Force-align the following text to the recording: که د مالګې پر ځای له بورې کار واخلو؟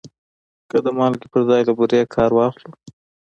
که 0.69 0.77
د 0.85 0.87
مالګې 0.97 1.27
پر 1.31 1.41
ځای 1.49 1.61
له 1.67 1.73
بورې 1.77 2.01
کار 2.15 2.31
واخلو؟ 2.33 2.71